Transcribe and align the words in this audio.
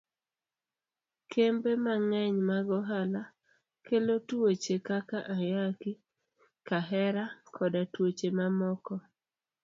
Kembe 1.31 1.71
mang'eny 1.85 2.37
mag 2.49 2.67
ohala 2.79 3.21
kelo 3.85 4.15
tuoche 4.27 4.75
kaka 4.87 5.19
ayaki, 5.35 5.91
kahera, 6.67 7.23
koda 7.55 7.81
tuoche 7.93 8.27
ma 8.37 8.45
moko. 8.59 8.95